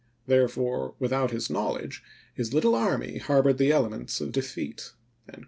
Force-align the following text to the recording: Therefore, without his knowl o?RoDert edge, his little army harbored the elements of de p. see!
Therefore, 0.25 0.95
without 0.97 1.29
his 1.29 1.47
knowl 1.47 1.73
o?RoDert 1.75 1.83
edge, 1.83 2.03
his 2.33 2.55
little 2.55 2.73
army 2.73 3.19
harbored 3.19 3.59
the 3.59 3.71
elements 3.71 4.19
of 4.19 4.31
de 4.31 4.41
p. 4.41 4.47
see! 4.47 4.75